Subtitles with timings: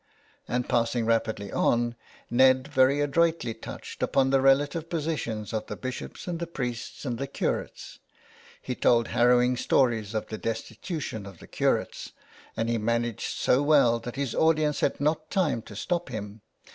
[0.47, 1.95] And passing rapidly on
[2.31, 7.05] Ned very adroitly touched upon the relative posi tions of the bishops and the priests
[7.05, 7.99] and the curates.
[8.59, 12.13] He told harrowing stories of the destitution of the curates,
[12.57, 16.41] and he managed so well that his audience had not time to stop him.